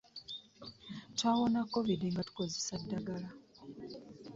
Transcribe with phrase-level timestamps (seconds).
[1.17, 3.29] Twawona kovidi nga tukozesa ddagala.